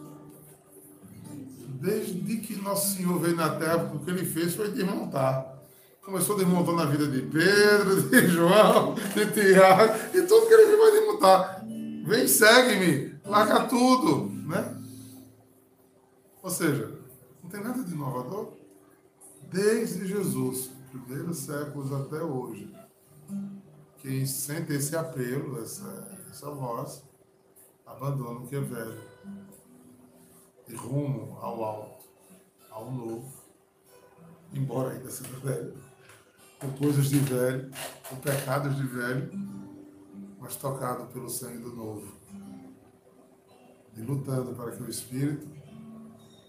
Desde 1.81 2.37
que 2.39 2.57
Nosso 2.57 2.97
Senhor 2.97 3.19
veio 3.19 3.37
na 3.37 3.57
terra, 3.57 3.91
o 3.95 3.99
que 4.01 4.11
ele 4.11 4.25
fez 4.25 4.55
foi 4.55 4.71
desmontar. 4.71 5.59
Começou 6.03 6.37
desmontando 6.37 6.83
a 6.83 6.87
vida 6.87 7.07
de 7.07 7.23
Pedro, 7.23 8.11
de 8.11 8.27
João, 8.29 8.95
de 8.95 9.27
Tiago, 9.33 9.95
e 10.15 10.23
tudo 10.23 10.47
que 10.47 10.55
ele 10.55 10.67
veio 10.67 10.79
vai 10.79 10.93
desmontar. 10.93 11.65
Vem, 12.07 12.27
segue-me, 12.27 13.20
larga 13.31 13.69
tudo, 13.69 14.29
né? 14.49 14.77
Ou 16.43 16.51
seja, 16.51 16.99
não 17.43 17.49
tem 17.49 17.63
nada 17.63 17.83
de 17.83 17.93
inovador. 17.93 18.55
Desde 19.45 20.07
Jesus, 20.07 20.71
primeiros 20.91 21.39
séculos 21.39 21.93
até 21.93 22.23
hoje, 22.23 22.75
quem 23.99 24.27
sente 24.27 24.73
esse 24.73 24.97
apelo, 24.97 25.63
essa, 25.63 26.19
essa 26.29 26.51
voz, 26.51 27.05
abandona 27.87 28.41
o 28.41 28.47
que 28.47 28.57
é 28.57 28.61
velho 28.61 29.01
e 30.69 30.75
rumo 30.75 31.37
ao 31.41 31.65
alto, 31.65 32.05
ao 32.71 32.91
novo, 32.91 33.33
embora 34.53 34.93
ainda 34.93 35.11
seja 35.11 35.37
velho, 35.39 35.75
com 36.61 36.71
coisas 36.73 37.11
de 37.11 37.19
velho, 37.19 37.71
com 38.09 38.17
pecados 38.17 38.77
de 38.77 38.87
velho, 38.87 39.31
mas 40.39 40.57
tocado 40.57 41.07
pelo 41.13 41.29
sangue 41.29 41.59
do 41.59 41.75
novo. 41.75 42.20
E 44.01 44.03
lutando 44.03 44.55
para 44.55 44.71
que 44.73 44.83
o 44.83 44.89
Espírito 44.89 45.47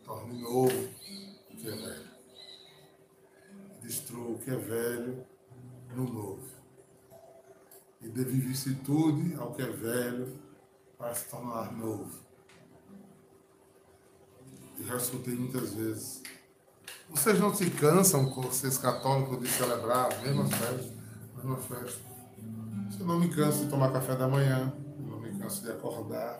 torne 0.06 0.42
novo 0.42 0.90
o 1.52 1.58
que 1.58 1.68
é 1.68 1.76
velho. 1.76 2.12
Destrua 3.82 4.32
o 4.36 4.40
que 4.40 4.52
é 4.52 4.56
velho 4.56 5.26
no 5.94 6.06
novo 6.06 6.62
e 8.02 8.10
dê 8.10 8.24
vicissitude 8.24 9.36
ao 9.36 9.54
que 9.54 9.62
é 9.62 9.70
velho 9.70 10.40
para 10.98 11.14
se 11.14 11.26
tornar 11.26 11.72
novo. 11.72 12.12
E 14.78 14.84
já 14.84 14.98
escutei 14.98 15.36
muitas 15.36 15.74
vezes. 15.74 16.24
Vocês 17.10 17.40
não 17.40 17.54
se 17.54 17.70
cansam, 17.70 18.34
vocês 18.34 18.78
católicos, 18.78 19.40
de 19.40 19.48
celebrar 19.48 20.12
as 20.12 20.22
mesmas 20.22 20.50
festas, 20.50 20.92
as 21.38 21.44
mesmas 21.44 21.66
festas. 21.66 22.02
Eu 23.00 23.06
não 23.06 23.20
me 23.20 23.30
canso 23.30 23.66
de 23.66 23.70
tomar 23.70 23.92
café 23.92 24.16
da 24.16 24.28
manhã, 24.28 24.74
eu 24.98 25.06
não 25.06 25.20
me 25.20 25.38
canso 25.38 25.64
de 25.64 25.72
acordar, 25.72 26.40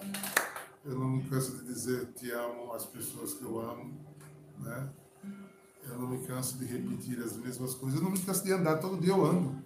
eu 0.84 0.98
não 0.98 1.08
me 1.08 1.24
canso 1.24 1.58
de 1.58 1.66
dizer 1.66 2.08
te 2.14 2.32
amo 2.32 2.74
às 2.74 2.86
pessoas 2.86 3.34
que 3.34 3.44
eu 3.44 3.60
amo, 3.60 4.00
né? 4.60 4.90
Eu 5.84 6.00
não 6.00 6.08
me 6.08 6.26
canso 6.26 6.58
de 6.58 6.66
repetir 6.66 7.20
as 7.20 7.36
mesmas 7.38 7.74
coisas, 7.76 8.00
eu 8.00 8.04
não 8.04 8.12
me 8.12 8.20
canso 8.20 8.44
de 8.44 8.52
andar, 8.52 8.78
todo 8.78 9.00
dia 9.00 9.14
eu 9.14 9.26
ando. 9.26 9.62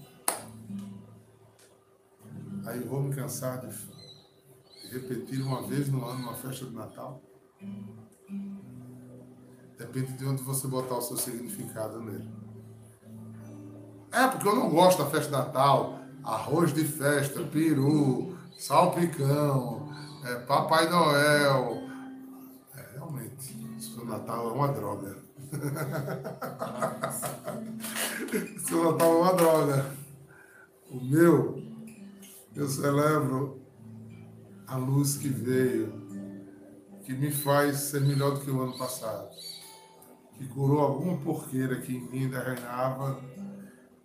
Aí 2.66 2.82
eu 2.82 2.88
vou 2.88 3.02
me 3.02 3.14
cansar 3.14 3.62
de 3.62 3.70
repetir 4.90 5.42
uma 5.42 5.62
vez 5.68 5.88
no 5.90 6.04
ano 6.06 6.24
uma 6.24 6.34
festa 6.34 6.66
de 6.66 6.74
Natal. 6.74 7.22
Depende 9.78 10.14
de 10.14 10.26
onde 10.26 10.42
você 10.42 10.68
botar 10.68 10.96
o 10.96 11.02
seu 11.02 11.18
significado 11.18 12.02
nele. 12.02 12.30
É, 14.12 14.28
porque 14.28 14.48
eu 14.48 14.56
não 14.56 14.70
gosto 14.70 15.04
da 15.04 15.10
festa 15.10 15.26
de 15.26 15.32
Natal. 15.32 16.00
Arroz 16.24 16.74
de 16.74 16.84
festa, 16.86 17.44
peru, 17.44 18.36
salpicão, 18.58 19.86
é, 20.26 20.36
Papai 20.40 20.90
Noel. 20.90 21.84
É, 22.76 22.94
realmente, 22.94 23.56
isso 23.78 24.02
o 24.02 24.06
Natal 24.06 24.50
é 24.50 24.54
uma 24.54 24.68
droga. 24.70 25.18
Isso 28.58 28.84
Natal 28.84 29.12
é 29.12 29.22
uma 29.22 29.34
droga. 29.34 29.86
O 30.90 31.00
meu 31.00 31.64
eu 32.56 32.68
celebro 32.68 33.62
a 34.66 34.78
luz 34.78 35.18
que 35.18 35.28
veio, 35.28 35.94
que 37.04 37.14
me 37.14 37.30
faz 37.32 37.78
ser 37.78 38.02
melhor 38.02 38.32
do 38.32 38.40
que 38.40 38.50
o 38.50 38.62
ano 38.62 38.78
passado, 38.78 39.30
que 40.34 40.48
curou 40.48 40.80
alguma 40.80 41.18
porqueira 41.18 41.82
que 41.82 41.96
em 41.96 42.02
mim 42.10 42.24
ainda 42.24 42.40
reinava, 42.40 43.20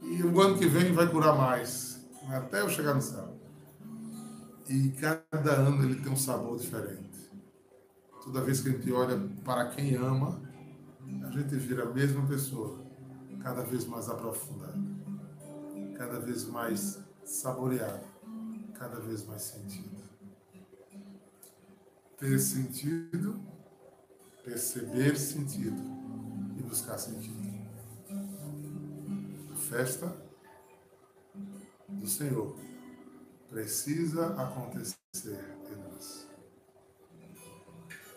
e 0.03 0.23
o 0.23 0.41
ano 0.41 0.59
que 0.59 0.67
vem 0.67 0.93
vai 0.93 1.09
curar 1.09 1.37
mais, 1.37 2.05
até 2.29 2.61
eu 2.61 2.69
chegar 2.69 2.95
no 2.95 3.03
céu. 3.03 3.30
E 4.71 4.91
cada 4.93 5.53
ano 5.53 5.85
ele 5.85 6.01
tem 6.01 6.13
um 6.13 6.17
sabor 6.17 6.57
diferente. 6.57 7.29
Toda 8.23 8.41
vez 8.41 8.61
que 8.61 8.69
a 8.69 8.73
gente 8.73 8.93
olha 8.93 9.19
para 9.45 9.69
quem 9.71 9.97
ama, 9.97 10.41
a 11.27 11.31
gente 11.31 11.57
vira 11.57 11.83
a 11.83 11.93
mesma 11.93 12.25
pessoa, 12.27 12.79
cada 13.43 13.63
vez 13.63 13.85
mais 13.85 14.09
aprofundada, 14.09 14.79
cada 15.99 16.21
vez 16.21 16.47
mais 16.47 17.01
saboreada 17.25 18.11
cada 18.81 18.99
vez 18.99 19.27
mais 19.27 19.43
sentido. 19.43 19.95
Ter 22.17 22.39
sentido, 22.39 23.39
perceber 24.43 25.19
sentido 25.19 25.83
e 26.59 26.63
buscar 26.63 26.97
sentido. 26.97 27.39
A 29.53 29.55
festa 29.55 30.17
do 31.87 32.09
Senhor 32.09 32.57
precisa 33.51 34.29
acontecer 34.41 34.97
em 35.71 35.77
nós. 35.77 36.27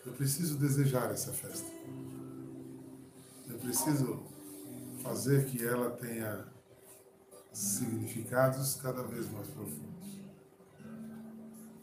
Eu 0.06 0.12
preciso 0.12 0.56
desejar 0.56 1.10
essa 1.10 1.32
festa. 1.32 1.68
Eu 3.48 3.58
preciso 3.58 4.22
fazer 5.02 5.46
que 5.46 5.62
ela 5.62 5.90
tenha 5.90 6.46
significados 7.52 8.76
cada 8.76 9.02
vez 9.02 9.30
mais 9.30 9.48
profundos. 9.48 10.20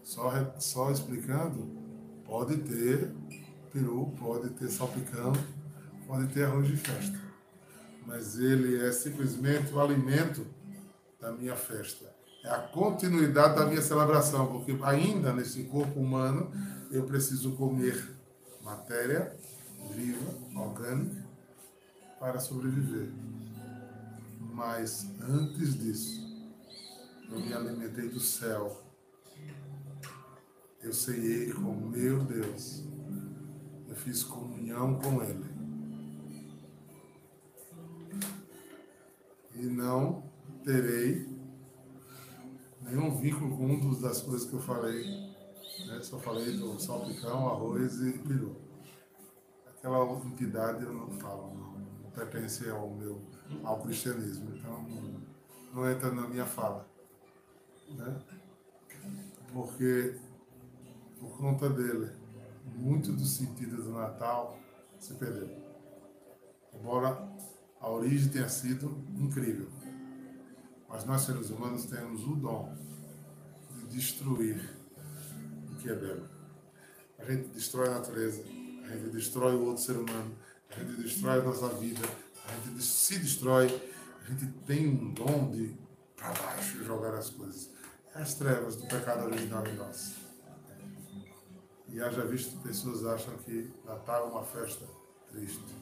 Só, 0.02 0.60
só 0.60 0.92
explicando, 0.92 1.68
pode 2.26 2.58
ter 2.58 3.14
peru, 3.72 4.14
pode 4.18 4.50
ter 4.52 4.70
salpicão, 4.70 5.34
pode 6.08 6.34
ter 6.34 6.46
arroz 6.46 6.68
de 6.68 6.78
festa. 6.78 7.20
Mas 8.06 8.40
ele 8.40 8.86
é 8.86 8.92
simplesmente 8.92 9.74
o 9.74 9.80
alimento 9.80 10.46
da 11.20 11.32
minha 11.32 11.56
festa. 11.56 12.11
É 12.44 12.50
a 12.50 12.60
continuidade 12.60 13.56
da 13.56 13.66
minha 13.66 13.82
celebração, 13.82 14.48
porque 14.48 14.78
ainda 14.84 15.34
nesse 15.34 15.64
corpo 15.64 16.00
humano 16.00 16.52
eu 16.92 17.04
preciso 17.04 17.52
comer 17.54 18.16
matéria 18.64 19.36
viva, 19.94 20.34
orgânica, 20.56 21.24
para 22.20 22.40
sobreviver. 22.40 23.10
Mas 24.54 25.08
antes 25.22 25.78
disso, 25.78 26.22
eu 27.30 27.40
me 27.40 27.54
alimentei 27.54 28.10
do 28.10 28.20
céu 28.20 28.82
eu 30.84 30.92
ceiei 30.92 31.54
com 31.54 31.74
meu 31.74 32.24
Deus. 32.24 32.84
Eu 33.88 33.96
fiz 33.96 34.24
comunhão 34.24 34.96
com 34.96 35.22
Ele. 35.22 35.46
E 39.54 39.66
não 39.66 40.24
terei 40.64 41.30
nenhum 42.92 43.16
vínculo 43.16 43.56
com 43.56 43.66
um 43.66 44.02
das 44.02 44.22
coisas 44.22 44.48
que 44.48 44.54
eu 44.54 44.60
falei. 44.60 45.06
Né? 45.88 46.00
Só 46.02 46.20
falei 46.20 46.58
do 46.58 46.80
salpicão, 46.80 47.48
arroz 47.48 48.02
e 48.02 48.20
peru. 48.20 48.56
Aquela 49.66 50.06
entidade 50.26 50.84
eu 50.84 50.94
não 50.94 51.10
falo, 51.12 51.56
não, 51.56 51.80
não 52.04 52.12
pertence 52.12 52.70
ao 52.70 52.90
meu 52.90 53.22
ao 53.64 53.82
cristianismo, 53.82 54.56
então 54.56 54.84
não, 54.84 55.22
não 55.74 55.90
entra 55.90 56.12
na 56.12 56.28
minha 56.28 56.46
fala. 56.46 56.88
Né? 57.90 58.22
Porque 59.52 60.16
por 61.20 61.38
conta 61.38 61.70
dele, 61.70 62.12
muito 62.76 63.12
do 63.12 63.26
sentido 63.26 63.84
do 63.84 63.92
Natal 63.92 64.58
se 65.00 65.14
perdeu. 65.16 65.50
Embora 66.74 67.28
a 67.80 67.90
origem 67.90 68.30
tenha 68.30 68.50
sido 68.50 69.04
incrível. 69.18 69.68
Mas 70.92 71.06
nós, 71.06 71.22
seres 71.22 71.50
humanos, 71.50 71.86
temos 71.86 72.24
o 72.28 72.36
dom 72.36 72.76
de 73.70 73.96
destruir 73.96 74.78
o 75.72 75.76
que 75.76 75.90
é 75.90 75.96
belo. 75.96 76.30
A 77.18 77.24
gente 77.24 77.48
destrói 77.50 77.88
a 77.88 77.92
natureza, 77.92 78.44
a 78.84 78.88
gente 78.90 79.10
destrói 79.12 79.56
o 79.56 79.66
outro 79.66 79.84
ser 79.84 79.96
humano, 79.96 80.36
a 80.70 80.80
gente 80.80 81.02
destrói 81.02 81.40
a 81.40 81.44
nossa 81.44 81.70
vida, 81.70 82.06
a 82.46 82.68
gente 82.68 82.84
se 82.84 83.20
destrói, 83.20 83.68
a 84.22 84.30
gente 84.30 84.48
tem 84.66 84.88
um 84.88 85.14
dom 85.14 85.50
de 85.52 85.74
para 86.16 86.34
baixo 86.34 86.84
jogar 86.84 87.16
as 87.16 87.30
coisas. 87.30 87.70
É 88.14 88.22
as 88.22 88.36
trevas 88.36 88.76
do 88.76 88.86
pecado 88.88 89.26
original 89.26 89.66
em 89.66 89.76
nós. 89.76 90.16
E 91.88 92.02
haja 92.02 92.26
visto 92.26 92.62
pessoas 92.62 93.06
acham 93.06 93.36
que 93.38 93.74
Natal 93.86 94.28
é 94.28 94.32
uma 94.32 94.44
festa 94.44 94.86
triste. 95.30 95.74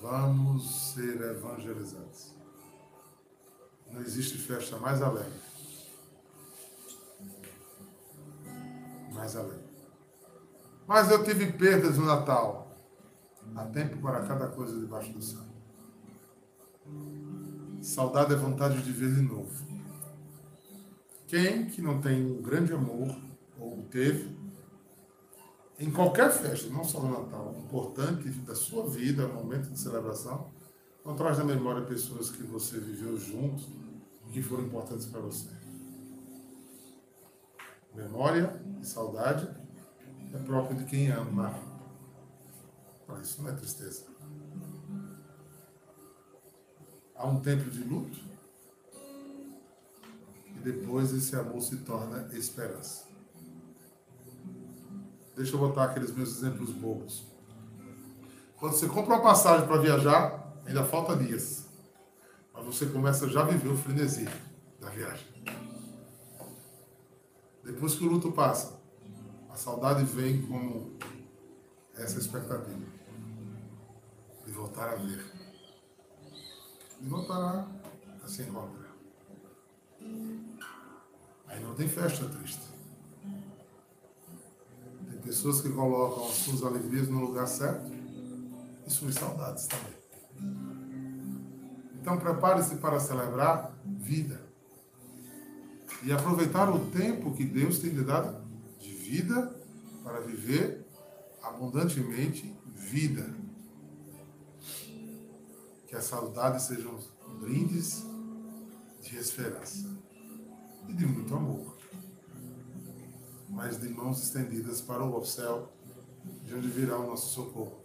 Vamos 0.00 0.92
ser 0.92 1.20
evangelizados. 1.20 2.39
Não 3.92 4.00
existe 4.00 4.38
festa 4.38 4.78
mais 4.78 5.02
alegre. 5.02 5.40
Mais 9.12 9.36
alegre. 9.36 9.70
Mas 10.86 11.10
eu 11.10 11.22
tive 11.24 11.52
perdas 11.52 11.98
no 11.98 12.06
Natal. 12.06 12.76
Há 13.54 13.64
tempo 13.66 13.98
para 13.98 14.26
cada 14.26 14.48
coisa 14.48 14.78
debaixo 14.78 15.12
do 15.12 15.22
céu. 15.22 15.40
Saudade 17.82 18.34
é 18.34 18.36
vontade 18.36 18.82
de 18.82 18.92
ver 18.92 19.14
de 19.14 19.22
novo. 19.22 19.64
Quem 21.26 21.66
que 21.66 21.80
não 21.80 22.00
tem 22.00 22.24
um 22.24 22.42
grande 22.42 22.72
amor, 22.72 23.16
ou 23.58 23.82
teve, 23.84 24.36
em 25.78 25.90
qualquer 25.90 26.30
festa, 26.30 26.68
não 26.68 26.84
só 26.84 27.00
no 27.00 27.22
Natal, 27.22 27.54
importante 27.56 28.28
da 28.28 28.54
sua 28.54 28.88
vida, 28.88 29.26
momento 29.28 29.70
de 29.70 29.78
celebração, 29.78 30.50
não 31.10 31.16
traz 31.16 31.38
na 31.38 31.44
memória 31.44 31.82
pessoas 31.82 32.30
que 32.30 32.44
você 32.44 32.78
viveu 32.78 33.18
juntos 33.18 33.68
e 34.28 34.32
que 34.32 34.40
foram 34.40 34.64
importantes 34.64 35.06
para 35.06 35.20
você. 35.20 35.48
Memória 37.92 38.62
e 38.80 38.86
saudade 38.86 39.48
é 40.32 40.38
próprio 40.38 40.78
de 40.78 40.84
quem 40.84 41.10
ama. 41.10 41.52
Mas 43.08 43.26
isso 43.26 43.42
não 43.42 43.50
é 43.50 43.54
tristeza. 43.54 44.04
Há 47.16 47.26
um 47.26 47.40
tempo 47.40 47.68
de 47.68 47.82
luto 47.82 48.16
e 50.46 50.60
depois 50.60 51.12
esse 51.12 51.34
amor 51.34 51.60
se 51.60 51.78
torna 51.78 52.28
esperança. 52.36 53.08
Deixa 55.34 55.56
eu 55.56 55.58
botar 55.58 55.86
aqueles 55.86 56.14
meus 56.14 56.36
exemplos 56.36 56.70
bobos. 56.70 57.26
Quando 58.56 58.74
você 58.74 58.86
compra 58.86 59.14
uma 59.16 59.22
passagem 59.22 59.66
para 59.66 59.80
viajar, 59.80 60.49
ainda 60.66 60.84
falta 60.84 61.16
dias. 61.16 61.66
Mas 62.52 62.64
você 62.64 62.86
começa 62.86 63.28
já 63.28 63.42
a 63.42 63.44
viver 63.44 63.68
o 63.68 63.76
frenesi 63.76 64.28
da 64.80 64.90
viagem. 64.90 65.26
Depois 67.64 67.94
que 67.94 68.04
o 68.04 68.10
luto 68.10 68.32
passa, 68.32 68.80
a 69.48 69.54
saudade 69.54 70.04
vem 70.04 70.42
com 70.46 70.96
essa 71.94 72.18
expectativa 72.18 72.86
de 74.44 74.52
voltar 74.52 74.90
a 74.90 74.96
ver. 74.96 75.24
De 77.00 77.08
voltar 77.08 77.68
a 78.22 78.28
se 78.28 78.42
encontrar. 78.42 78.90
Aí 81.46 81.62
não 81.62 81.74
tem 81.74 81.88
festa 81.88 82.28
triste. 82.28 82.62
Tem 85.08 85.20
pessoas 85.20 85.60
que 85.60 85.70
colocam 85.70 86.28
as 86.28 86.34
suas 86.34 86.62
alegrias 86.62 87.08
no 87.08 87.20
lugar 87.20 87.46
certo 87.46 87.90
e 88.86 88.90
suas 88.90 89.14
saudades 89.14 89.66
também. 89.66 89.99
Então 92.00 92.18
prepare-se 92.18 92.76
para 92.76 92.98
celebrar 92.98 93.72
vida. 93.84 94.40
E 96.02 96.12
aproveitar 96.12 96.70
o 96.70 96.86
tempo 96.90 97.34
que 97.34 97.44
Deus 97.44 97.78
tem 97.78 97.90
lhe 97.90 98.02
dado 98.02 98.42
de 98.78 98.92
vida 98.92 99.54
para 100.02 100.20
viver 100.20 100.86
abundantemente 101.42 102.56
vida. 102.74 103.34
Que 105.86 105.94
a 105.94 106.00
saudade 106.00 106.62
sejam 106.62 106.98
brindes 107.40 108.04
de 109.02 109.16
esperança 109.16 109.88
e 110.88 110.94
de 110.94 111.06
muito 111.06 111.34
amor, 111.34 111.76
mas 113.48 113.80
de 113.80 113.88
mãos 113.88 114.22
estendidas 114.22 114.80
para 114.80 115.04
o 115.04 115.24
céu, 115.24 115.72
de 116.44 116.54
onde 116.54 116.68
virá 116.68 116.98
o 116.98 117.06
nosso 117.06 117.34
socorro. 117.34 117.79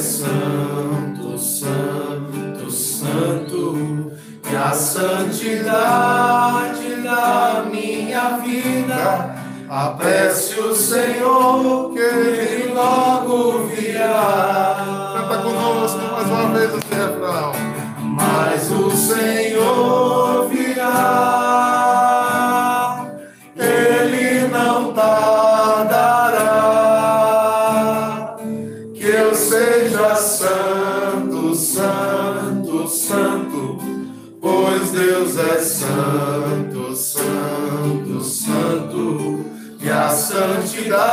santo, 0.00 1.38
santo, 1.38 2.70
santo. 2.70 4.12
Que 4.42 4.56
a 4.56 4.72
santidade 4.72 5.66
da 7.02 7.64
minha 7.70 8.38
vida 8.38 9.36
apresse 9.68 10.58
o 10.58 10.74
Senhor, 10.74 11.92
que 11.92 12.00
ele 12.00 12.72
logo 12.72 13.66
virá. 13.68 15.14
Canta 15.18 15.38
conosco 15.42 15.98
mais 15.98 16.26
uma 16.26 16.48
vez 16.48 16.74
esse 16.74 16.94
refrão. 16.94 17.52
Mas 18.02 18.70
o 18.70 18.90
Senhor 18.90 19.39
é 35.40 35.58
santo, 35.60 36.94
santo, 36.94 38.20
santo. 38.20 39.44
Que 39.78 39.88
a 39.88 40.10
santidade 40.10 41.10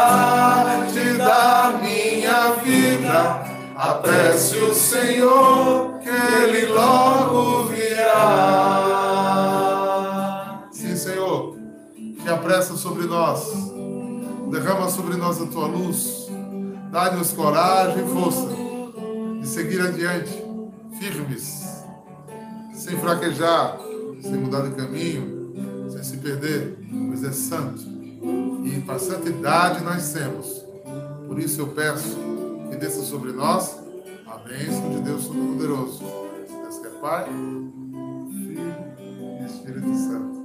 da 1.18 1.80
minha 1.82 2.52
vida 2.63 3.46
apresse 3.76 4.58
o 4.58 4.74
Senhor, 4.74 6.00
que 6.00 6.10
Ele 6.10 6.66
logo 6.66 7.63
virá. 7.68 8.18
Sim, 10.72 10.98
Senhor, 10.98 11.56
que 11.96 12.28
apressa 12.30 12.76
sobre 12.76 13.06
nós, 13.06 13.54
derrama 14.52 14.90
sobre 14.90 15.16
nós 15.16 15.42
a 15.42 15.46
tua 15.46 15.68
luz, 15.68 16.28
dá-nos 16.92 17.32
coragem 17.32 18.04
e 18.04 18.10
força 18.10 18.50
de 19.40 19.48
seguir 19.48 19.80
adiante, 19.80 20.44
firmes, 21.00 21.86
sem 22.74 22.98
fraquejar, 22.98 23.78
sem 24.28 24.38
mudar 24.38 24.62
de 24.62 24.76
caminho, 24.76 25.90
sem 25.90 26.04
se 26.04 26.18
perder, 26.18 26.78
pois 27.08 27.24
é 27.24 27.32
santo. 27.32 27.82
E 28.66 28.82
para 28.82 28.96
a 28.96 29.00
santidade 29.00 29.84
nascemos. 29.84 30.66
Por 31.28 31.40
isso 31.40 31.62
eu 31.62 31.68
peço 31.68 32.18
que 32.70 32.76
desça 32.76 33.02
sobre 33.02 33.32
nós 33.32 33.78
a 34.28 34.38
bênção 34.38 34.90
de 34.92 35.02
Deus 35.02 35.28
Todo-Poderoso. 35.28 36.04
Deus 36.62 36.80
que 36.80 36.88
é 36.88 36.90
Pai, 37.02 37.26
Filho 37.26 38.74
e 39.42 39.46
Espírito 39.46 39.96
Santo. 39.96 40.44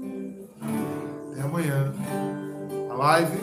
Até 1.32 1.42
amanhã. 1.42 1.92
A 2.90 2.94
live 2.94 3.38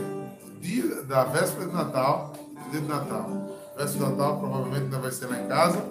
dia 0.62 1.04
da 1.04 1.26
véspera 1.26 1.68
de 1.68 1.74
Natal, 1.74 2.34
do 2.50 2.72
dia 2.72 2.82
de 2.82 2.88
Natal. 2.88 3.30
Véspera 3.78 4.06
de 4.06 4.12
Natal 4.12 4.40
provavelmente 4.40 4.84
ainda 4.84 5.00
vai 5.00 5.12
ser 5.12 5.26
lá 5.28 5.42
em 5.42 5.48
casa, 5.48 5.84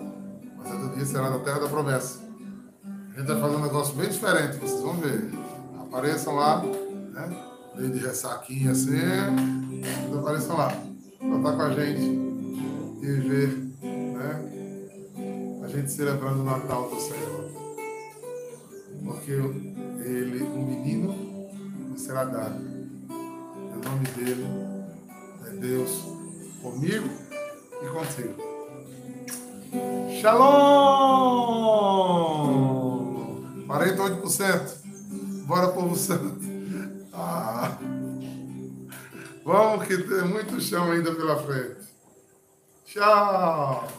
mas 0.56 0.68
Todo 0.70 0.94
dia 0.94 1.04
será 1.04 1.28
da 1.28 1.38
terra 1.40 1.60
da 1.60 1.68
promessa. 1.68 2.27
Gente 3.18 3.26
vai 3.26 3.40
fazer 3.40 3.56
um 3.56 3.62
negócio 3.62 3.96
bem 3.96 4.08
diferente, 4.08 4.58
vocês 4.58 4.80
vão 4.80 4.94
ver. 4.94 5.28
Apareçam 5.80 6.36
lá, 6.36 6.62
né? 6.62 7.36
Meio 7.74 7.90
de 7.90 7.98
ressaquinha 7.98 8.70
assim. 8.70 8.92
Vocês 8.92 10.16
apareçam 10.16 10.56
lá. 10.56 10.68
Pra 11.18 11.36
estar 11.36 11.52
com 11.52 11.62
a 11.62 11.70
gente 11.70 12.00
e 13.02 13.06
ver, 13.06 13.72
né? 13.82 15.60
A 15.64 15.66
gente 15.66 15.90
celebrando 15.90 16.42
o 16.42 16.44
Natal 16.44 16.88
do 16.88 17.00
Senhor. 17.00 17.50
Porque 19.04 19.32
ele, 19.32 20.44
um 20.44 20.64
menino, 20.64 21.98
será 21.98 22.22
dado. 22.22 22.60
O 23.10 23.80
nome 23.84 24.06
dele 24.14 24.46
é 25.44 25.50
Deus 25.56 25.90
comigo 26.62 27.08
e 27.82 27.86
contigo. 27.88 28.36
Shalom! 30.22 31.07
48%. 33.68 35.46
Bora, 35.46 35.68
povo 35.68 35.94
santo. 35.94 36.40
Ah. 37.12 37.78
Vamos 39.44 39.86
que 39.86 39.98
tem 39.98 40.22
muito 40.24 40.60
chão 40.60 40.90
ainda 40.90 41.14
pela 41.14 41.42
frente. 41.42 41.76
Tchau! 42.86 43.84